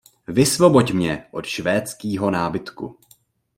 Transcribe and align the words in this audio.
Vysvoboď 0.27 0.91
mě 0.93 1.25
od 1.31 1.45
švédskýho 1.45 2.31
nábytku! 2.31 2.97